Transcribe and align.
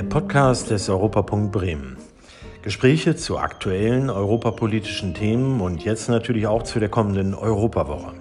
der 0.00 0.06
Podcast 0.06 0.70
des 0.70 0.88
Europapunkt 0.88 1.52
Bremen. 1.52 1.98
Gespräche 2.62 3.16
zu 3.16 3.36
aktuellen 3.36 4.08
europapolitischen 4.08 5.12
Themen 5.12 5.60
und 5.60 5.84
jetzt 5.84 6.08
natürlich 6.08 6.46
auch 6.46 6.62
zu 6.62 6.80
der 6.80 6.88
kommenden 6.88 7.34
Europawoche. 7.34 8.14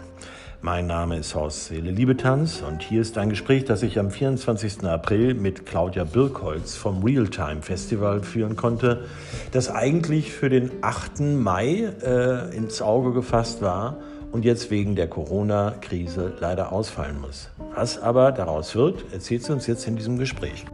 Mein 0.62 0.88
Name 0.88 1.16
ist 1.16 1.36
Horst 1.36 1.68
Seele 1.68 1.92
Liebetanz 1.92 2.62
und 2.68 2.82
hier 2.82 3.00
ist 3.00 3.18
ein 3.18 3.30
Gespräch, 3.30 3.64
das 3.64 3.82
ich 3.82 3.98
am 3.98 4.12
24. 4.12 4.84
April 4.84 5.36
mit 5.36 5.66
Claudia 5.66 6.04
Birkholz 6.04 6.76
vom 6.76 7.02
Realtime 7.02 7.62
Festival 7.62 8.24
führen 8.24 8.58
konnte, 8.58 9.06
das 9.54 9.72
eigentlich 9.72 10.34
für 10.34 10.50
den 10.50 10.72
8. 10.82 11.22
Mai 11.22 11.94
äh, 12.04 12.54
ins 12.58 12.82
Auge 12.82 13.14
gefasst 13.14 13.62
war 13.62 14.00
und 14.34 14.44
jetzt 14.44 14.70
wegen 14.70 14.98
der 14.98 15.08
Corona-Krise 15.08 16.34
leider 16.42 16.74
ausfallen 16.74 17.22
muss. 17.22 17.52
Was 17.74 17.98
aber 17.98 18.34
daraus 18.34 18.76
wird, 18.76 19.14
erzählt 19.14 19.46
sie 19.46 19.54
uns 19.54 19.66
jetzt 19.66 19.88
in 19.88 19.96
diesem 19.96 20.18
Gespräch. 20.18 20.66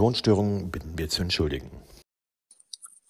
Tonstörungen 0.00 0.70
bitten 0.70 0.96
wir 0.96 1.10
zu 1.10 1.20
entschuldigen. 1.20 1.70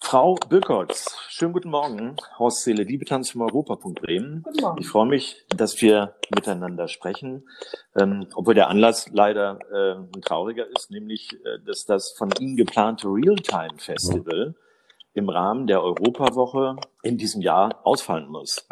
Frau 0.01 0.35
Birkholz, 0.49 1.15
schönen 1.29 1.53
guten 1.53 1.69
Morgen. 1.69 2.17
Horst 2.37 2.63
Seele, 2.63 2.83
Liebetanz 2.83 3.31
vom 3.31 3.43
Europapunkt 3.43 4.01
Bremen. 4.01 4.41
Guten 4.43 4.59
Morgen. 4.59 4.81
Ich 4.81 4.89
freue 4.89 5.05
mich, 5.05 5.45
dass 5.55 5.81
wir 5.81 6.15
miteinander 6.35 6.89
sprechen, 6.89 7.47
ähm, 7.95 8.27
obwohl 8.35 8.55
der 8.55 8.67
Anlass 8.67 9.07
leider 9.13 9.59
äh, 9.71 10.01
ein 10.17 10.21
trauriger 10.21 10.67
ist, 10.67 10.91
nämlich, 10.91 11.31
äh, 11.31 11.59
dass 11.65 11.85
das 11.85 12.13
von 12.17 12.29
Ihnen 12.41 12.57
geplante 12.57 13.07
Realtime 13.07 13.77
Festival 13.77 14.53
ja 14.57 14.70
im 15.13 15.29
Rahmen 15.29 15.67
der 15.67 15.83
Europawoche 15.83 16.77
in 17.03 17.17
diesem 17.17 17.41
Jahr 17.41 17.81
ausfallen 17.83 18.29
muss. 18.29 18.67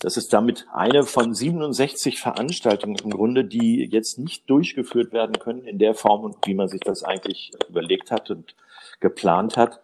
Das 0.00 0.16
ist 0.16 0.32
damit 0.32 0.66
eine 0.72 1.04
von 1.04 1.34
67 1.34 2.18
Veranstaltungen 2.18 2.96
im 2.96 3.10
Grunde, 3.10 3.44
die 3.44 3.88
jetzt 3.90 4.18
nicht 4.18 4.50
durchgeführt 4.50 5.12
werden 5.12 5.38
können 5.38 5.64
in 5.64 5.78
der 5.78 5.94
Form 5.94 6.24
und 6.24 6.36
wie 6.44 6.54
man 6.54 6.68
sich 6.68 6.80
das 6.80 7.02
eigentlich 7.02 7.52
überlegt 7.68 8.10
hat 8.10 8.30
und 8.30 8.56
geplant 9.00 9.56
hat. 9.56 9.80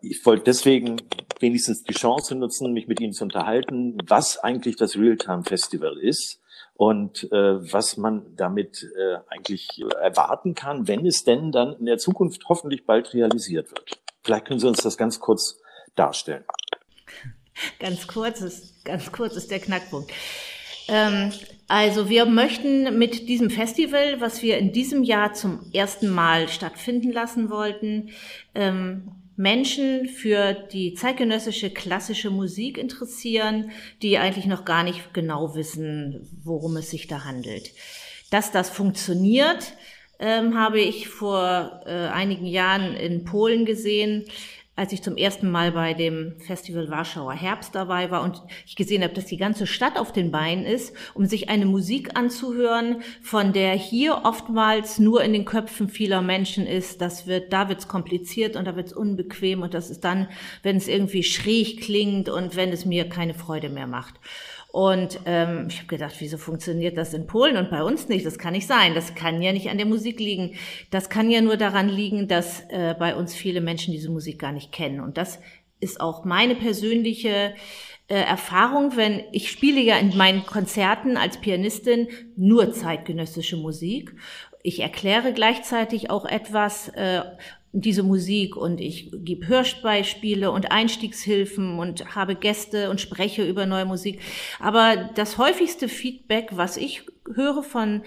Ich 0.00 0.24
wollte 0.26 0.44
deswegen 0.44 0.96
wenigstens 1.40 1.84
die 1.84 1.94
Chance 1.94 2.34
nutzen, 2.34 2.72
mich 2.72 2.88
mit 2.88 3.00
Ihnen 3.00 3.12
zu 3.12 3.24
unterhalten, 3.24 3.98
was 4.06 4.38
eigentlich 4.38 4.76
das 4.76 4.96
Realtime 4.96 5.44
Festival 5.44 5.98
ist 5.98 6.40
und 6.74 7.30
äh, 7.32 7.72
was 7.72 7.96
man 7.96 8.34
damit 8.36 8.86
äh, 8.96 9.18
eigentlich 9.28 9.82
erwarten 10.00 10.54
kann, 10.54 10.88
wenn 10.88 11.06
es 11.06 11.24
denn 11.24 11.52
dann 11.52 11.74
in 11.78 11.86
der 11.86 11.98
Zukunft 11.98 12.42
hoffentlich 12.48 12.84
bald 12.84 13.14
realisiert 13.14 13.70
wird. 13.70 13.98
Vielleicht 14.26 14.46
können 14.46 14.58
Sie 14.58 14.66
uns 14.66 14.82
das 14.82 14.96
ganz 14.96 15.20
kurz 15.20 15.60
darstellen. 15.94 16.42
Ganz 17.78 18.08
kurz 18.08 18.40
ist, 18.40 18.84
ganz 18.84 19.12
kurz 19.12 19.36
ist 19.36 19.52
der 19.52 19.60
Knackpunkt. 19.60 20.10
Ähm, 20.88 21.32
also 21.68 22.08
wir 22.08 22.26
möchten 22.26 22.98
mit 22.98 23.28
diesem 23.28 23.50
Festival, 23.50 24.20
was 24.20 24.42
wir 24.42 24.58
in 24.58 24.72
diesem 24.72 25.04
Jahr 25.04 25.32
zum 25.32 25.70
ersten 25.72 26.08
Mal 26.08 26.48
stattfinden 26.48 27.12
lassen 27.12 27.50
wollten, 27.50 28.10
ähm, 28.56 29.12
Menschen 29.36 30.08
für 30.08 30.54
die 30.54 30.94
zeitgenössische 30.94 31.70
klassische 31.70 32.30
Musik 32.30 32.78
interessieren, 32.78 33.70
die 34.02 34.18
eigentlich 34.18 34.46
noch 34.46 34.64
gar 34.64 34.82
nicht 34.82 35.14
genau 35.14 35.54
wissen, 35.54 36.28
worum 36.42 36.76
es 36.78 36.90
sich 36.90 37.06
da 37.06 37.24
handelt. 37.24 37.70
Dass 38.32 38.50
das 38.50 38.70
funktioniert, 38.70 39.72
ähm, 40.18 40.58
habe 40.58 40.80
ich 40.80 41.08
vor 41.08 41.82
äh, 41.86 42.08
einigen 42.08 42.46
Jahren 42.46 42.94
in 42.94 43.24
Polen 43.24 43.64
gesehen, 43.64 44.24
als 44.76 44.92
ich 44.92 45.02
zum 45.02 45.16
ersten 45.16 45.50
Mal 45.50 45.72
bei 45.72 45.94
dem 45.94 46.38
Festival 46.38 46.90
Warschauer 46.90 47.32
Herbst 47.32 47.74
dabei 47.74 48.10
war 48.10 48.22
und 48.22 48.42
ich 48.66 48.76
gesehen 48.76 49.02
habe, 49.02 49.14
dass 49.14 49.24
die 49.24 49.38
ganze 49.38 49.66
Stadt 49.66 49.98
auf 49.98 50.12
den 50.12 50.30
Beinen 50.30 50.66
ist, 50.66 50.94
um 51.14 51.24
sich 51.24 51.48
eine 51.48 51.64
Musik 51.64 52.10
anzuhören, 52.14 53.02
von 53.22 53.54
der 53.54 53.72
hier 53.72 54.20
oftmals 54.24 54.98
nur 54.98 55.24
in 55.24 55.32
den 55.32 55.46
Köpfen 55.46 55.88
vieler 55.88 56.20
Menschen 56.20 56.66
ist. 56.66 57.00
Das 57.00 57.26
wird, 57.26 57.54
da 57.54 57.70
wird's 57.70 57.88
kompliziert 57.88 58.54
und 58.54 58.66
da 58.66 58.76
wird's 58.76 58.92
unbequem 58.92 59.62
und 59.62 59.72
das 59.72 59.88
ist 59.88 60.04
dann, 60.04 60.28
wenn 60.62 60.76
es 60.76 60.88
irgendwie 60.88 61.22
schräg 61.22 61.80
klingt 61.80 62.28
und 62.28 62.54
wenn 62.54 62.70
es 62.70 62.84
mir 62.84 63.08
keine 63.08 63.32
Freude 63.32 63.70
mehr 63.70 63.86
macht. 63.86 64.16
Und 64.76 65.20
ähm, 65.24 65.68
ich 65.70 65.78
habe 65.78 65.86
gedacht, 65.86 66.16
wieso 66.18 66.36
funktioniert 66.36 66.98
das 66.98 67.14
in 67.14 67.26
Polen 67.26 67.56
und 67.56 67.70
bei 67.70 67.82
uns 67.82 68.10
nicht? 68.10 68.26
Das 68.26 68.38
kann 68.38 68.52
nicht 68.52 68.66
sein. 68.66 68.94
Das 68.94 69.14
kann 69.14 69.40
ja 69.40 69.54
nicht 69.54 69.70
an 69.70 69.78
der 69.78 69.86
Musik 69.86 70.20
liegen. 70.20 70.54
Das 70.90 71.08
kann 71.08 71.30
ja 71.30 71.40
nur 71.40 71.56
daran 71.56 71.88
liegen, 71.88 72.28
dass 72.28 72.60
äh, 72.68 72.94
bei 72.98 73.16
uns 73.16 73.34
viele 73.34 73.62
Menschen 73.62 73.92
diese 73.92 74.10
Musik 74.10 74.38
gar 74.38 74.52
nicht 74.52 74.72
kennen. 74.72 75.00
Und 75.00 75.16
das 75.16 75.38
ist 75.80 75.98
auch 75.98 76.26
meine 76.26 76.54
persönliche 76.54 77.54
äh, 78.08 78.16
Erfahrung, 78.16 78.98
wenn 78.98 79.22
ich 79.32 79.50
spiele 79.50 79.80
ja 79.80 79.96
in 79.96 80.14
meinen 80.14 80.44
Konzerten 80.44 81.16
als 81.16 81.38
Pianistin 81.38 82.08
nur 82.36 82.74
zeitgenössische 82.74 83.56
Musik. 83.56 84.14
Ich 84.62 84.80
erkläre 84.80 85.32
gleichzeitig 85.32 86.10
auch 86.10 86.26
etwas 86.26 86.88
äh, 86.90 87.22
diese 87.72 88.02
Musik 88.02 88.56
und 88.56 88.80
ich 88.80 89.10
gebe 89.12 89.46
Hörspiele 89.48 90.50
und 90.50 90.72
Einstiegshilfen 90.72 91.78
und 91.78 92.14
habe 92.14 92.34
Gäste 92.34 92.90
und 92.90 93.00
spreche 93.00 93.44
über 93.44 93.66
neue 93.66 93.84
Musik. 93.84 94.20
Aber 94.60 95.10
das 95.14 95.38
häufigste 95.38 95.88
Feedback, 95.88 96.50
was 96.52 96.76
ich 96.76 97.02
höre 97.34 97.62
von 97.62 98.02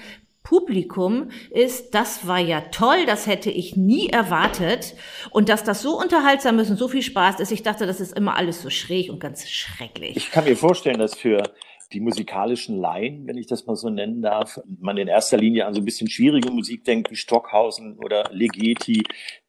Publikum 0.50 1.30
ist, 1.52 1.94
das 1.94 2.25
war 2.25 2.40
ja 2.40 2.62
toll, 2.72 3.06
das 3.06 3.28
hätte 3.28 3.52
ich 3.52 3.75
nie 3.75 4.09
erwartet. 4.09 4.96
Und 5.30 5.48
dass 5.48 5.64
das 5.64 5.84
so 5.84 6.00
unterhaltsam 6.00 6.58
ist 6.58 6.72
und 6.72 6.78
so 6.78 6.88
viel 6.88 7.03
Spaß 7.03 7.40
ist, 7.40 7.52
ich 7.52 7.62
dachte, 7.62 7.86
das 7.86 8.00
ist 8.00 8.18
immer 8.18 8.36
alles 8.36 8.62
so 8.62 8.72
schräg 8.72 9.12
und 9.12 9.19
ganz 9.19 9.48
schrecklich. 9.48 10.18
Ich 10.18 10.31
kann 10.31 10.46
mir 10.46 10.58
vorstellen, 10.58 10.98
dass 10.98 11.16
für 11.16 11.44
die 11.92 12.00
musikalischen 12.00 12.80
Laien, 12.80 13.26
wenn 13.26 13.38
ich 13.38 13.48
das 13.48 13.66
mal 13.66 13.76
so 13.76 13.90
nennen 13.90 14.22
darf, 14.22 14.60
man 14.80 14.98
in 14.98 15.08
erster 15.08 15.38
Linie 15.38 15.66
an 15.66 15.74
so 15.74 15.82
ein 15.82 15.86
bisschen 15.86 16.10
schwierige 16.10 16.52
Musik 16.52 16.84
denkt, 16.84 17.10
wie 17.10 17.16
Stockhausen 17.16 17.98
oder 17.98 18.30
Legeti, 18.32 19.04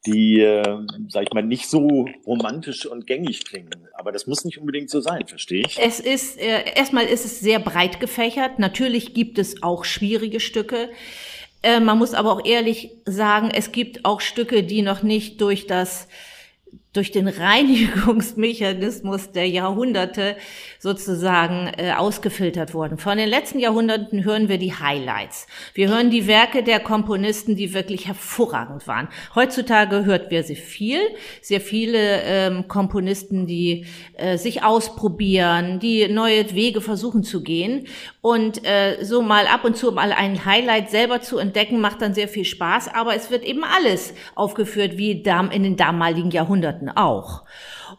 die, 0.07 0.41
äh, 0.41 0.79
sag 1.09 1.25
ich 1.25 1.33
mal, 1.35 1.43
nicht 1.43 1.69
so 1.69 2.09
romantisch 2.27 2.87
und 2.87 3.07
gängig 3.07 3.45
klingen. 3.45 3.89
Aber 3.93 4.11
das 4.11 4.27
muss 4.27 4.45
nicht 4.45 4.59
unbedingt 4.59 4.89
so 4.89 5.01
sein, 5.01 5.27
verstehe 5.27 5.65
ich? 5.67 5.79
Es 5.79 6.01
ist, 6.01 6.41
äh, 6.41 6.73
erstmal 6.75 7.05
ist 7.05 7.27
es 7.27 7.41
sehr 7.41 7.59
breit 7.59 8.01
gefächert. 8.01 8.59
Natürlich 8.59 9.13
gibt 9.13 9.39
es 9.39 9.63
auch 9.63 9.85
schwierige 9.85 10.41
Stücke. 10.41 10.89
Äh, 11.63 11.81
man 11.81 11.99
muss 11.99 12.15
aber 12.15 12.33
auch 12.33 12.47
ehrlich 12.47 12.93
sagen, 13.05 13.51
es 13.53 13.71
gibt 13.71 14.07
auch 14.07 14.23
Stücke, 14.23 14.63
die 14.63 14.81
noch 14.81 15.03
nicht 15.03 15.43
durch 15.43 15.67
das 15.67 16.09
durch 16.93 17.13
den 17.13 17.29
Reinigungsmechanismus 17.29 19.33
der 19.33 19.49
Jahrhunderte 19.49 20.37
sozusagen 20.79 21.73
äh, 21.77 21.93
ausgefiltert 21.93 22.75
wurden. 22.75 22.99
Von 22.99 23.19
den 23.19 23.29
letzten 23.29 23.59
Jahrhunderten 23.59 24.25
hören 24.25 24.49
wir 24.49 24.59
die 24.59 24.75
Highlights. 24.75 25.47
Wir 25.75 25.89
hören 25.89 26.11
die 26.11 26.27
Werke 26.27 26.63
der 26.63 26.81
Komponisten, 26.81 27.57
die 27.57 27.75
wirklich 27.75 28.07
hervorragend 28.07 28.87
waren. 28.87 29.09
Heutzutage 29.35 30.05
hört 30.05 30.31
wir 30.31 30.43
sie 30.43 30.57
viel, 30.57 31.01
sehr 31.41 31.61
viele 31.61 32.23
ähm, 32.23 32.69
Komponisten, 32.69 33.47
die 33.47 33.87
äh, 34.15 34.39
sich 34.39 34.63
ausprobieren, 34.63 35.81
die 35.81 36.09
neue 36.09 36.55
Wege 36.55 36.81
versuchen 36.81 37.23
zu 37.23 37.43
gehen. 37.43 37.87
Und 38.21 38.67
äh, 38.67 39.05
so 39.05 39.23
mal 39.23 39.47
ab 39.47 39.65
und 39.65 39.77
zu 39.77 39.93
mal 39.93 40.13
ein 40.13 40.45
Highlight 40.45 40.91
selber 40.91 41.21
zu 41.21 41.39
entdecken, 41.39 41.81
macht 41.81 42.03
dann 42.03 42.15
sehr 42.15 42.29
viel 42.29 42.45
Spaß. 42.45 42.89
Aber 42.95 43.15
es 43.15 43.31
wird 43.31 43.45
eben 43.45 43.65
alles 43.65 44.15
aufgeführt 44.35 44.97
wie 44.97 45.13
in 45.13 45.63
den 45.63 45.77
damaligen 45.77 46.31
Jahrhunderten. 46.31 46.80
Jahrhunderten 46.81 46.91
auch. 46.91 47.45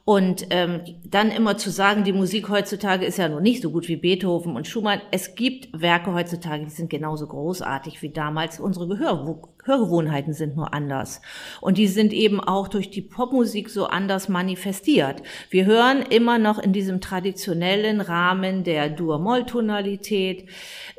Und 0.06 0.47
ähm, 0.50 0.81
dann 1.03 1.31
immer 1.31 1.58
zu 1.58 1.69
sagen, 1.69 2.03
die 2.03 2.14
Musik 2.14 2.50
heutzutage 2.50 3.06
ist 3.06 3.18
ja 3.18 3.30
nur 3.30 3.42
nicht 3.42 3.62
so 3.62 3.72
gut 3.72 3.88
wie 3.88 3.96
Beethoven 3.96 4.56
und 4.56 4.68
Schumann. 4.68 5.02
Es 5.12 5.36
gibt 5.36 5.69
Werke 5.80 6.14
heutzutage, 6.14 6.66
die 6.66 6.72
sind 6.72 6.90
genauso 6.90 7.28
großartig 7.28 8.02
wie 8.02 8.09
damals. 8.09 8.59
Unsere 8.59 8.88
Gehör 8.88 9.25
Hörgewohnheiten 9.63 10.33
sind 10.33 10.55
nur 10.55 10.73
anders. 10.73 11.22
Und 11.59 11.77
die 11.77 11.88
sind 11.88 12.13
eben 12.13 12.39
auch 12.39 12.67
durch 12.67 12.89
die 12.89 13.01
Popmusik 13.01 13.69
so 13.69 13.85
anders 13.85 14.27
manifestiert. 14.27 15.22
Wir 15.49 15.66
hören 15.66 16.01
immer 16.01 16.39
noch 16.39 16.57
in 16.57 16.73
diesem 16.73 16.99
traditionellen 16.99 18.01
Rahmen 18.01 18.63
der 18.63 18.89
Dur-Moll-Tonalität. 18.89 20.50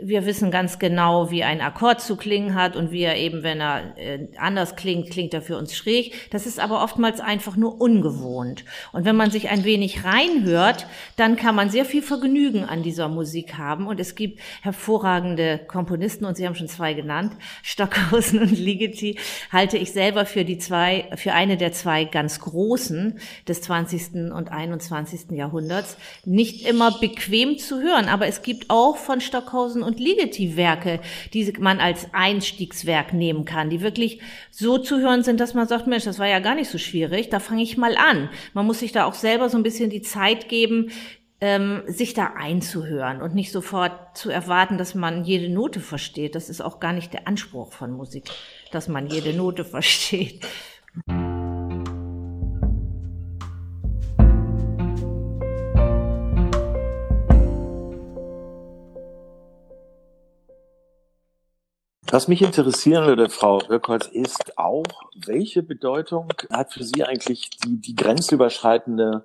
Wir 0.01 0.27
wissen 0.27 0.51
ganz 0.51 0.79
genau, 0.79 1.31
wie 1.31 1.43
ein 1.43 1.61
Akkord 1.61 2.01
zu 2.01 2.17
klingen 2.17 2.55
hat 2.55 2.77
und 2.77 2.93
wie 2.93 3.03
er 3.03 3.17
eben, 3.17 3.43
wenn 3.43 3.61
er 3.61 3.97
äh, 3.97 4.29
anders 4.39 4.77
klingt, 4.77 5.11
klingt 5.11 5.35
er 5.35 5.43
für 5.43 5.57
uns 5.57 5.75
schräg. 5.75 6.31
Das 6.31 6.47
ist 6.47 6.61
aber 6.61 6.85
oftmals 6.85 7.21
einfach 7.21 7.57
nur 7.57 7.81
ungewohnt. 7.81 8.65
Und 8.93 9.05
wenn 9.05 9.17
man 9.17 9.31
sich 9.31 9.49
ein 9.49 9.65
wenig 9.65 10.05
reinhört, 10.05 10.87
dann 11.17 11.37
kann 11.37 11.57
man 11.57 11.71
sehr 11.71 11.85
viel 11.85 12.03
Vergnügen 12.03 12.65
an 12.65 12.83
dieser 12.83 13.09
Musik 13.09 13.59
haben. 13.59 13.87
Und 13.87 13.99
es 13.99 14.15
gibt 14.15 14.41
hervorragende 14.63 15.59
Komponisten, 15.67 16.25
und 16.25 16.37
Sie 16.37 16.47
haben 16.47 16.55
schon 16.55 16.69
zwei 16.69 16.95
genannt, 16.95 17.33
Stockhausen 17.63 18.41
und 18.41 18.52
Ligeti, 18.59 19.19
halte 19.51 19.79
ich 19.79 19.93
selber 19.93 20.27
für 20.27 20.45
die 20.45 20.59
zwei, 20.59 21.09
für 21.17 21.33
eine 21.33 21.57
der 21.57 21.73
zwei 21.73 22.05
ganz 22.05 22.41
großen 22.41 23.19
des 23.49 23.63
20. 23.63 24.33
und 24.33 24.51
21. 24.51 25.31
Jahrhunderts. 25.33 25.97
Nicht 26.25 26.67
immer 26.67 26.99
bequem 26.99 27.59
zu 27.59 27.81
hören, 27.81 28.09
aber 28.09 28.27
es 28.27 28.43
gibt 28.43 28.71
auch 28.71 28.97
von 28.97 29.21
Stockhausen 29.21 29.83
und 29.83 30.01
Ligeti 30.01 30.57
Werke, 30.57 31.01
die 31.33 31.53
man 31.59 31.81
als 31.81 32.09
Einstiegswerk 32.13 33.13
nehmen 33.13 33.45
kann, 33.45 33.71
die 33.71 33.81
wirklich 33.81 34.21
so 34.51 34.79
zu 34.79 35.01
hören 35.01 35.23
sind, 35.23 35.41
dass 35.41 35.55
man 35.55 35.69
sagt, 35.69 35.87
Mensch, 35.87 36.05
das 36.05 36.19
war 36.19 36.29
ja 36.29 36.41
gar 36.41 36.55
nicht 36.55 36.71
so 36.71 36.79
schwierig, 36.79 37.31
da 37.31 37.41
fange 37.41 37.63
ich 37.63 37.77
mal 37.77 37.97
an. 37.97 38.29
Man 38.55 38.67
muss 38.67 38.81
sich 38.81 38.93
da 38.93 39.05
auch 39.05 39.15
selber 39.15 39.49
so 39.49 39.57
ein 39.57 39.63
bisschen 39.63 39.91
die 39.91 40.03
Zeit 40.03 40.49
geben, 40.49 40.91
ähm, 41.43 41.83
sich 41.89 42.15
da 42.15 42.35
einzuhören 42.37 43.21
und 43.21 43.35
nicht 43.35 43.51
sofort 43.51 44.17
zu 44.17 44.31
erwarten, 44.31 44.79
dass 44.79 44.95
man 44.95 45.25
jede 45.25 45.53
Note 45.53 45.81
versteht. 45.81 46.37
Das 46.37 46.49
ist 46.49 46.61
auch 46.61 46.79
gar 46.79 46.93
nicht 46.93 47.13
der 47.13 47.27
Anspruch 47.27 47.73
von 47.73 47.91
Musik, 47.91 48.31
dass 48.71 48.87
man 48.87 49.09
jede 49.09 49.35
Note 49.37 49.65
versteht. 49.65 50.47
Was 62.09 62.29
mich 62.29 62.43
interessieren 62.43 63.07
würde, 63.07 63.29
Frau 63.31 63.57
Röckholz, 63.57 64.07
ist 64.07 64.59
auch, 64.59 64.85
welche 65.27 65.65
Bedeutung 65.65 66.29
hat 66.51 66.73
für 66.73 66.85
Sie 66.85 67.03
eigentlich 67.03 67.51
die, 67.51 67.81
die 67.81 67.97
grenzüberschreitende 67.97 69.25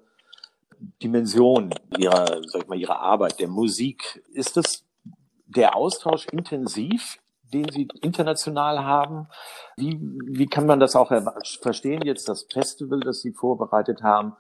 Dimension 1.02 1.74
Ihrer, 1.98 2.42
sag 2.48 2.64
ich 2.64 2.68
mal, 2.68 2.80
Ihrer 2.80 3.00
Arbeit, 3.00 3.40
der 3.40 3.48
Musik? 3.48 4.24
Ist 4.34 4.58
das 4.58 4.86
der 5.46 5.76
Austausch 5.76 6.28
intensiv, 6.28 7.18
den 7.54 7.70
Sie 7.70 7.88
international 8.02 8.84
haben? 8.84 9.28
Wie, 9.78 9.98
wie 10.00 10.48
kann 10.48 10.66
man 10.66 10.80
das 10.80 10.96
auch 10.96 11.12
verstehen, 11.62 12.02
jetzt 12.04 12.28
das 12.30 12.48
Festival, 12.52 13.00
das 13.00 13.22
Sie 13.22 13.32
vorbereitet 13.32 14.04
haben? 14.04 14.34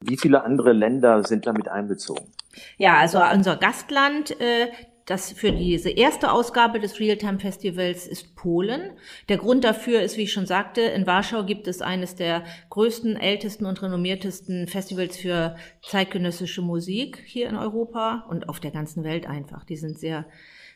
Wie 0.00 0.16
viele 0.16 0.42
andere 0.42 0.72
Länder 0.72 1.22
sind 1.24 1.46
damit 1.46 1.68
einbezogen? 1.68 2.32
Ja, 2.76 2.96
also 2.96 3.20
unser 3.32 3.56
Gastland, 3.56 4.38
äh, 4.40 4.68
das 5.06 5.32
für 5.32 5.52
diese 5.52 5.90
erste 5.90 6.30
Ausgabe 6.32 6.78
des 6.78 7.00
Realtime 7.00 7.40
Festivals 7.40 8.06
ist 8.06 8.36
Polen. 8.36 8.92
Der 9.28 9.36
Grund 9.36 9.64
dafür 9.64 10.00
ist, 10.00 10.16
wie 10.16 10.22
ich 10.22 10.32
schon 10.32 10.46
sagte, 10.46 10.80
in 10.80 11.06
Warschau 11.06 11.44
gibt 11.44 11.66
es 11.66 11.82
eines 11.82 12.14
der 12.14 12.44
größten, 12.70 13.16
ältesten 13.16 13.66
und 13.66 13.82
renommiertesten 13.82 14.68
Festivals 14.68 15.16
für 15.16 15.56
zeitgenössische 15.82 16.62
Musik 16.62 17.22
hier 17.26 17.48
in 17.48 17.56
Europa 17.56 18.26
und 18.28 18.48
auf 18.48 18.60
der 18.60 18.70
ganzen 18.70 19.02
Welt 19.02 19.26
einfach. 19.26 19.64
Die 19.64 19.76
sind 19.76 19.98
sehr, 19.98 20.26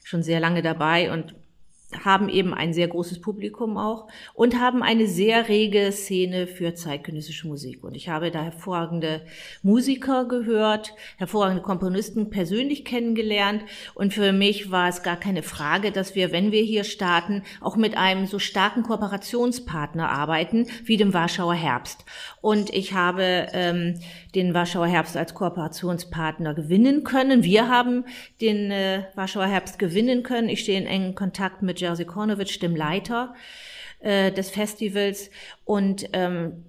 schon 0.03 0.23
sehr 0.23 0.41
lange 0.41 0.63
dabei 0.63 1.13
und 1.13 1.35
haben 2.05 2.29
eben 2.29 2.53
ein 2.53 2.73
sehr 2.73 2.89
großes 2.89 3.21
Publikum 3.21 3.77
auch 3.77 4.09
und 4.35 4.61
haben 4.61 4.83
eine 4.83 5.07
sehr 5.07 5.49
rege 5.49 5.93
Szene 5.93 6.49
für 6.49 6.75
zeitgenössische 6.75 7.47
Musik. 7.47 7.85
Und 7.85 7.95
ich 7.95 8.09
habe 8.09 8.33
da 8.33 8.43
hervorragende 8.43 9.23
Musiker 9.63 10.27
gehört, 10.27 10.95
hervorragende 11.17 11.63
Komponisten 11.63 12.29
persönlich 12.29 12.85
kennengelernt. 12.85 13.63
Und 13.95 14.13
für 14.13 14.33
mich 14.33 14.71
war 14.73 14.89
es 14.89 15.05
gar 15.05 15.17
keine 15.17 15.45
Frage, 15.45 15.93
dass 15.93 16.17
wir, 16.17 16.33
wenn 16.33 16.51
wir 16.51 16.63
hier 16.63 16.83
starten, 16.83 17.43
auch 17.61 17.77
mit 17.77 17.97
einem 17.97 18.27
so 18.27 18.41
starken 18.41 18.83
Kooperationspartner 18.83 20.11
arbeiten 20.11 20.67
wie 20.85 20.97
dem 20.97 21.15
Warschauer 21.15 21.55
Herbst. 21.55 22.05
Und 22.41 22.71
ich 22.75 22.95
habe 22.95 23.47
ähm, 23.53 24.01
den 24.35 24.55
Warschauer 24.55 24.89
Herbst 24.89 25.17
als 25.17 25.35
Kooperationspartner 25.35 26.55
gewinnen 26.55 27.05
können. 27.05 27.45
Wir 27.45 27.69
haben 27.69 28.05
den 28.41 28.73
äh, 28.73 29.05
Warschauer 29.15 29.47
Herbst 29.47 29.79
gewinnen 29.79 30.25
können. 30.25 30.49
Ich 30.49 30.61
stehe 30.61 30.81
in 30.81 30.87
engen 30.87 31.15
Kontakt 31.15 31.63
mit 31.63 31.76
Jerzy 31.81 32.05
Kornowitsch, 32.05 32.61
dem 32.63 32.75
Leiter 32.77 33.35
äh, 34.01 34.33
des 34.33 34.51
Festivals. 34.51 35.31
Und 35.65 36.09
ähm, 36.13 36.65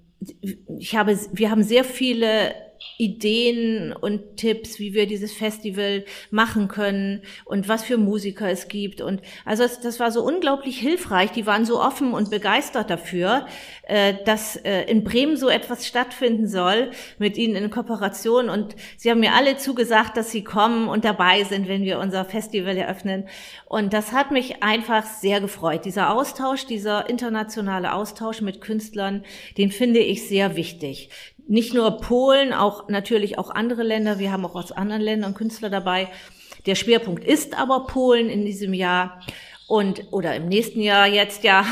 ich 0.80 0.96
habe, 0.96 1.18
wir 1.34 1.52
haben 1.52 1.64
sehr 1.64 1.84
viele 1.84 2.54
Ideen 2.98 3.94
und 3.94 4.38
Tipps, 4.38 4.80
wie 4.80 4.94
wir 4.94 5.08
dieses 5.08 5.32
Festival 5.34 6.06
machen 6.32 6.68
können 6.68 7.22
und 7.46 7.68
was 7.70 7.84
für 7.84 7.98
Musiker 7.98 8.50
es 8.50 8.68
gibt. 8.68 9.02
Und 9.02 9.22
also 9.46 9.64
das, 9.64 9.82
das 9.82 10.00
war 10.00 10.12
so 10.12 10.24
unglaublich 10.24 10.80
hilfreich. 10.80 11.32
Die 11.32 11.46
waren 11.46 11.66
so 11.66 11.82
offen 11.82 12.14
und 12.14 12.30
begeistert 12.30 12.90
dafür, 12.90 13.46
äh, 13.84 14.16
dass 14.26 14.56
äh, 14.58 14.84
in 14.84 15.04
Bremen 15.04 15.38
so 15.38 15.50
etwas 15.50 15.88
stattfinden 15.88 16.48
soll 16.48 16.92
mit 17.18 17.38
ihnen 17.38 17.56
in 17.56 17.70
Kooperation. 17.70 18.50
Und 18.50 18.76
sie 18.98 19.12
haben 19.12 19.20
mir 19.20 19.34
alle 19.34 19.58
zugesagt, 19.58 20.18
dass 20.18 20.32
sie 20.32 20.44
kommen 20.44 20.88
und 20.88 21.06
dabei 21.06 21.44
sind, 21.44 21.68
wenn 21.68 21.84
wir 21.84 22.00
unser 22.00 22.26
Festival 22.26 22.78
eröffnen. 22.78 23.28
Und 23.66 23.94
das 23.94 24.12
hat 24.12 24.32
mich 24.32 24.64
einfach 24.64 25.06
sehr 25.06 25.42
gefreut. 25.42 25.86
Dieser 25.86 26.14
Austausch, 26.14 26.66
dieser 26.66 27.10
internationale 27.10 27.94
Austausch 27.94 28.42
mit 28.42 28.62
Künstlern, 28.62 29.24
den 29.58 29.72
finde 29.72 30.00
ich 30.00 30.28
sehr 30.28 30.56
wichtig 30.56 31.10
nicht 31.48 31.74
nur 31.74 31.98
Polen, 31.98 32.54
auch 32.54 32.90
natürlich 32.90 33.38
auch 33.38 33.50
andere 33.50 33.84
Länder. 33.84 34.20
Wir 34.20 34.32
haben 34.32 34.46
auch 34.46 34.56
aus 34.56 34.72
anderen 34.72 35.02
Ländern 35.02 35.34
Künstler 35.34 35.70
dabei. 35.70 36.10
Der 36.66 36.76
Schwerpunkt 36.76 37.24
ist 37.24 37.58
aber 37.58 37.86
Polen 37.88 38.30
in 38.30 38.46
diesem 38.46 38.74
Jahr 38.74 39.22
und 39.68 40.06
oder 40.12 40.36
im 40.36 40.48
nächsten 40.48 40.82
Jahr 40.82 41.08
jetzt 41.08 41.44
ja 41.44 41.66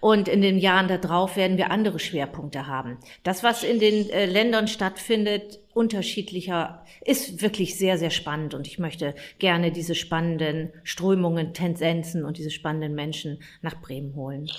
und 0.00 0.26
in 0.28 0.40
den 0.40 0.58
Jahren 0.58 0.88
darauf 0.88 1.36
werden 1.36 1.58
wir 1.58 1.70
andere 1.70 1.98
Schwerpunkte 1.98 2.66
haben. 2.66 2.98
Das, 3.22 3.42
was 3.42 3.62
in 3.62 3.78
den 3.78 4.08
äh, 4.10 4.26
Ländern 4.26 4.68
stattfindet, 4.68 5.60
unterschiedlicher, 5.74 6.84
ist 7.04 7.42
wirklich 7.42 7.76
sehr 7.76 7.98
sehr 7.98 8.10
spannend 8.10 8.54
und 8.54 8.66
ich 8.66 8.78
möchte 8.78 9.14
gerne 9.38 9.70
diese 9.70 9.94
spannenden 9.94 10.72
Strömungen, 10.82 11.52
Tendenzen 11.52 12.24
und 12.24 12.38
diese 12.38 12.50
spannenden 12.50 12.94
Menschen 12.94 13.40
nach 13.60 13.80
Bremen 13.80 14.14
holen. 14.14 14.50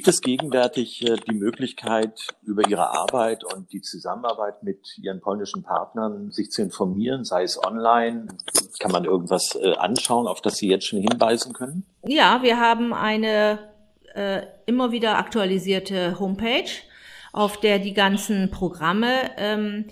Gibt 0.00 0.08
es 0.08 0.22
gegenwärtig 0.22 1.06
äh, 1.06 1.16
die 1.28 1.34
Möglichkeit, 1.34 2.28
über 2.42 2.66
Ihre 2.66 2.88
Arbeit 2.88 3.44
und 3.44 3.70
die 3.70 3.82
Zusammenarbeit 3.82 4.62
mit 4.62 4.96
Ihren 4.96 5.20
polnischen 5.20 5.62
Partnern 5.62 6.30
sich 6.30 6.50
zu 6.50 6.62
informieren, 6.62 7.22
sei 7.22 7.42
es 7.42 7.62
online? 7.62 8.28
Kann 8.78 8.92
man 8.92 9.04
irgendwas 9.04 9.56
äh, 9.56 9.74
anschauen, 9.74 10.26
auf 10.26 10.40
das 10.40 10.56
Sie 10.56 10.70
jetzt 10.70 10.86
schon 10.86 11.00
hinweisen 11.00 11.52
können? 11.52 11.84
Ja, 12.06 12.42
wir 12.42 12.58
haben 12.58 12.94
eine 12.94 13.58
äh, 14.14 14.46
immer 14.64 14.90
wieder 14.90 15.18
aktualisierte 15.18 16.18
Homepage, 16.18 16.70
auf 17.34 17.60
der 17.60 17.78
die 17.78 17.92
ganzen 17.92 18.50
Programme 18.50 19.32
ähm, 19.36 19.84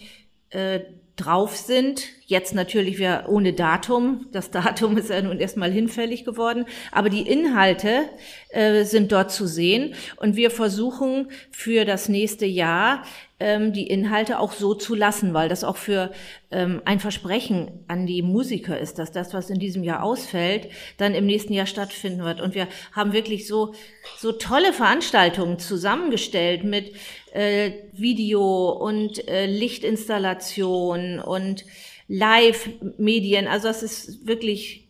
äh, 0.48 0.80
drauf 1.18 1.56
sind. 1.56 2.04
Jetzt 2.26 2.54
natürlich 2.54 2.98
wir 2.98 3.24
ohne 3.28 3.52
Datum. 3.52 4.26
Das 4.32 4.50
Datum 4.52 4.96
ist 4.96 5.10
ja 5.10 5.20
nun 5.20 5.38
erstmal 5.38 5.70
hinfällig 5.70 6.24
geworden. 6.24 6.64
Aber 6.92 7.10
die 7.10 7.28
Inhalte 7.28 8.08
äh, 8.50 8.84
sind 8.84 9.12
dort 9.12 9.30
zu 9.30 9.46
sehen. 9.46 9.94
Und 10.16 10.36
wir 10.36 10.50
versuchen 10.50 11.30
für 11.50 11.84
das 11.84 12.08
nächste 12.08 12.46
Jahr 12.46 13.02
ähm, 13.40 13.72
die 13.72 13.86
Inhalte 13.86 14.40
auch 14.40 14.52
so 14.52 14.74
zu 14.74 14.94
lassen, 14.94 15.32
weil 15.32 15.48
das 15.48 15.62
auch 15.64 15.76
für 15.76 16.10
ähm, 16.50 16.82
ein 16.84 16.98
Versprechen 16.98 17.84
an 17.86 18.06
die 18.06 18.22
Musiker 18.22 18.78
ist, 18.78 18.98
dass 18.98 19.12
das, 19.12 19.32
was 19.32 19.50
in 19.50 19.58
diesem 19.58 19.84
Jahr 19.84 20.02
ausfällt, 20.02 20.68
dann 20.96 21.14
im 21.14 21.26
nächsten 21.26 21.52
Jahr 21.52 21.66
stattfinden 21.66 22.24
wird. 22.24 22.40
Und 22.40 22.54
wir 22.54 22.66
haben 22.92 23.12
wirklich 23.12 23.46
so, 23.46 23.74
so 24.18 24.32
tolle 24.32 24.72
Veranstaltungen 24.72 25.58
zusammengestellt 25.58 26.64
mit 26.64 26.92
äh, 27.32 27.72
Video 27.92 28.70
und 28.70 29.26
äh, 29.28 29.46
Lichtinstallation 29.46 31.20
und 31.20 31.64
Live-Medien. 32.08 33.46
Also 33.46 33.68
es 33.68 33.82
ist 33.82 34.26
wirklich 34.26 34.84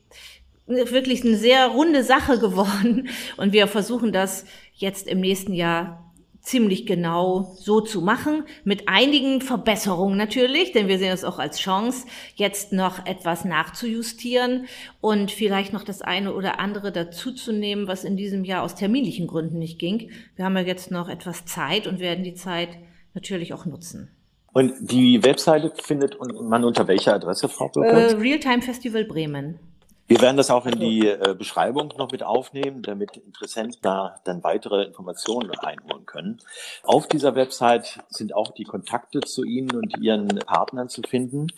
wirklich 0.69 1.25
eine 1.25 1.39
sehr 1.39 1.67
runde 1.69 2.05
Sache 2.05 2.39
geworden 2.39 3.09
und 3.39 3.55
wir 3.55 3.67
versuchen 3.69 4.13
das 4.13 4.45
jetzt 4.75 5.09
im 5.09 5.21
nächsten 5.21 5.55
Jahr 5.55 6.08
ziemlich 6.49 6.87
genau 6.87 7.55
so 7.57 7.81
zu 7.81 8.01
machen, 8.01 8.45
mit 8.65 8.89
einigen 8.89 9.43
Verbesserungen 9.43 10.17
natürlich, 10.17 10.73
denn 10.73 10.89
wir 10.89 10.99
sehen 10.99 11.13
es 11.13 11.25
auch 11.25 11.39
als 11.39 11.59
Chance, 11.59 12.07
jetzt 12.37 12.73
noch 12.73 13.05
etwas 13.05 13.45
nachzujustieren 13.45 14.67
und 15.03 15.31
vielleicht 15.31 15.75
noch 15.75 15.85
das 15.85 16.01
eine 16.01 16.33
oder 16.33 16.59
andere 16.59 16.91
dazuzunehmen, 16.91 17.87
was 17.87 18.03
in 18.03 18.17
diesem 18.17 18.45
Jahr 18.45 18.63
aus 18.63 18.75
terminlichen 18.75 19.27
Gründen 19.27 19.59
nicht 19.59 19.79
ging. 19.79 20.11
Wir 20.37 20.47
haben 20.47 20.57
ja 20.57 20.63
jetzt 20.63 20.91
noch 20.91 21.11
etwas 21.11 21.45
Zeit 21.45 21.87
und 21.87 22.01
werden 22.01 22.25
die 22.25 22.35
Zeit 22.35 22.71
natürlich 23.13 23.53
auch 23.53 23.67
nutzen. 23.67 24.11
Und 24.55 24.73
die 24.81 25.23
Webseite 25.23 25.71
findet 25.83 26.17
man 26.19 26.65
unter 26.65 26.89
welcher 26.89 27.15
Adresse, 27.15 27.49
Frau 27.51 27.69
Bürger? 27.69 27.91
Äh, 27.91 28.15
Realtime 28.15 28.63
Festival 28.63 29.05
Bremen. 29.05 29.61
Wir 30.09 30.23
werden 30.23 30.39
das 30.39 30.51
auch 30.51 30.65
in 30.65 30.81
die 30.81 31.07
äh, 31.07 31.35
Beschreibung 31.39 31.93
noch 31.99 32.11
mit 32.11 32.23
aufnehmen, 32.23 32.81
damit 32.81 33.19
Interessenten 33.19 33.79
da 33.83 34.17
dann 34.25 34.43
weitere 34.43 34.85
Informationen 34.85 35.51
einholen 35.51 36.07
können. 36.07 36.39
Auf 36.83 37.07
dieser 37.07 37.35
Website 37.35 38.01
sind 38.09 38.35
auch 38.35 38.53
die 38.53 38.65
Kontakte 38.65 39.21
zu 39.21 39.45
Ihnen 39.45 39.71
und 39.73 39.99
Ihren 39.99 40.29
Partnern 40.29 40.89
zu 40.89 41.03
finden. 41.03 41.49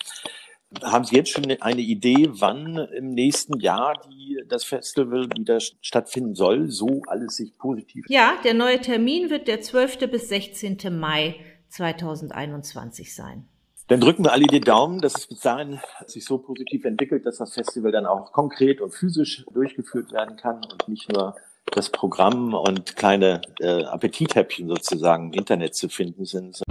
Haben 0.82 1.04
Sie 1.04 1.14
jetzt 1.14 1.30
schon 1.30 1.44
eine 1.60 1.80
Idee, 1.80 2.28
wann 2.30 2.76
im 2.76 3.14
nächsten 3.14 3.60
Jahr 3.60 4.00
die, 4.08 4.42
das 4.48 4.64
Festival 4.64 5.28
wieder 5.36 5.60
stattfinden 5.60 6.34
soll, 6.34 6.70
so 6.70 7.02
alles 7.06 7.36
sich 7.36 7.56
positiv? 7.56 8.04
Ja, 8.08 8.34
der 8.42 8.54
neue 8.54 8.80
Termin 8.80 9.30
wird 9.30 9.46
der 9.46 9.60
12. 9.60 10.10
bis 10.10 10.28
16. 10.28 10.78
Mai 10.98 11.36
2021 11.68 13.14
sein. 13.14 13.46
Dann 13.90 14.00
drücken 14.00 14.22
wir 14.22 14.30
alle 14.30 14.46
die 14.46 14.60
Daumen, 14.60 15.00
dass 15.00 15.16
es 15.16 15.26
bis 15.26 15.40
dahin 15.40 15.80
sich 16.06 16.24
so 16.24 16.38
positiv 16.38 16.84
entwickelt, 16.84 17.26
dass 17.26 17.38
das 17.38 17.54
Festival 17.54 17.90
dann 17.90 18.06
auch 18.06 18.30
konkret 18.30 18.80
und 18.80 18.94
physisch 18.94 19.44
durchgeführt 19.52 20.12
werden 20.12 20.36
kann 20.36 20.58
und 20.58 20.86
nicht 20.86 21.12
nur 21.12 21.34
das 21.72 21.90
Programm 21.90 22.54
und 22.54 22.94
kleine 22.94 23.42
äh, 23.58 23.82
Appetithäppchen 23.82 24.68
sozusagen 24.68 25.32
im 25.32 25.40
Internet 25.40 25.74
zu 25.74 25.88
finden 25.88 26.24
sind. 26.24 26.62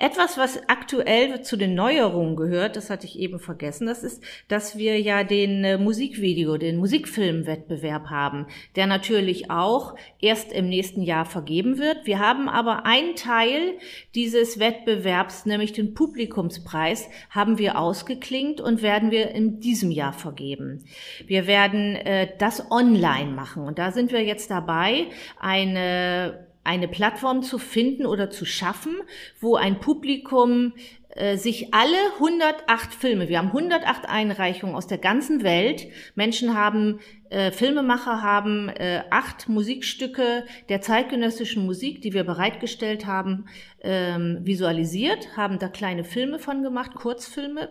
Etwas, 0.00 0.36
was 0.36 0.56
aktuell 0.86 1.42
zu 1.42 1.56
den 1.56 1.74
Neuerungen 1.74 2.36
gehört, 2.36 2.76
das 2.76 2.90
hatte 2.90 3.06
ich 3.06 3.18
eben 3.18 3.40
vergessen, 3.40 3.88
das 3.88 4.04
ist, 4.04 4.22
dass 4.46 4.78
wir 4.78 5.00
ja 5.00 5.24
den 5.24 5.64
äh, 5.64 5.78
Musikvideo, 5.78 6.58
den 6.58 6.76
Musikfilmwettbewerb 6.76 8.08
haben, 8.08 8.46
der 8.76 8.86
natürlich 8.86 9.50
auch 9.50 9.96
erst 10.20 10.52
im 10.52 10.68
nächsten 10.68 11.02
Jahr 11.02 11.24
vergeben 11.24 11.78
wird. 11.78 12.06
Wir 12.06 12.20
haben 12.20 12.48
aber 12.48 12.86
einen 12.86 13.16
Teil 13.16 13.78
dieses 14.14 14.60
Wettbewerbs, 14.60 15.44
nämlich 15.44 15.72
den 15.72 15.92
Publikumspreis, 15.92 17.08
haben 17.30 17.58
wir 17.58 17.80
ausgeklingt 17.80 18.60
und 18.60 18.80
werden 18.80 19.10
wir 19.10 19.32
in 19.32 19.58
diesem 19.58 19.90
Jahr 19.90 20.12
vergeben. 20.12 20.84
Wir 21.26 21.48
werden 21.48 21.96
äh, 21.96 22.28
das 22.38 22.70
online 22.70 23.32
machen 23.32 23.64
und 23.64 23.80
da 23.80 23.90
sind 23.90 24.12
wir 24.12 24.22
jetzt 24.22 24.52
dabei, 24.52 25.06
eine 25.40 26.45
eine 26.66 26.88
Plattform 26.88 27.42
zu 27.42 27.58
finden 27.58 28.04
oder 28.04 28.28
zu 28.28 28.44
schaffen, 28.44 28.96
wo 29.40 29.56
ein 29.56 29.80
Publikum 29.80 30.74
äh, 31.16 31.38
sich 31.38 31.72
alle 31.72 31.96
108 32.16 32.92
Filme, 32.92 33.28
wir 33.28 33.38
haben 33.38 33.48
108 33.48 34.06
Einreichungen 34.06 34.74
aus 34.74 34.86
der 34.86 34.98
ganzen 34.98 35.42
Welt, 35.42 35.86
Menschen 36.14 36.54
haben, 36.54 37.00
äh, 37.30 37.50
Filmemacher 37.50 38.20
haben 38.20 38.68
äh, 38.68 39.02
acht 39.10 39.48
Musikstücke 39.48 40.44
der 40.68 40.82
zeitgenössischen 40.82 41.64
Musik, 41.64 42.02
die 42.02 42.12
wir 42.12 42.24
bereitgestellt 42.24 43.06
haben, 43.06 43.46
ähm, 43.80 44.40
visualisiert, 44.42 45.36
haben 45.36 45.58
da 45.58 45.68
kleine 45.68 46.04
Filme 46.04 46.38
von 46.38 46.62
gemacht, 46.62 46.94
Kurzfilme, 46.94 47.70